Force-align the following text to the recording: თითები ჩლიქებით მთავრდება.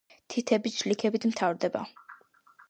თითები 0.35 0.71
ჩლიქებით 0.77 1.29
მთავრდება. 1.33 1.85